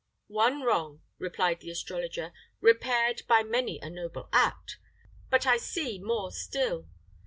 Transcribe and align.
"One 0.33 0.61
wrong," 0.63 1.01
replied 1.19 1.59
the 1.59 1.69
astrologer, 1.69 2.33
"repaired 2.59 3.21
by 3.27 3.43
many 3.43 3.77
a 3.81 3.87
noble 3.91 4.29
act. 4.33 4.79
But 5.29 5.45
I 5.45 5.57
see 5.57 5.99
more 5.99 6.31
still. 6.31 6.87